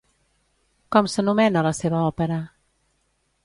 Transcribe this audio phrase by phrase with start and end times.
[0.95, 2.41] Com s'anomena la seva òpera?